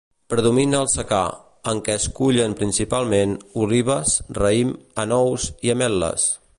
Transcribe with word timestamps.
Predomina 0.33 0.77
el 0.85 0.87
secà, 0.93 1.19
en 1.71 1.77
el 1.79 1.83
que 1.89 1.97
es 1.99 2.07
cullen 2.21 2.57
principalment, 2.63 3.37
olives, 3.65 4.17
raïm, 4.41 4.73
anous 5.07 5.51
i 5.69 5.77
ametles. 5.77 6.31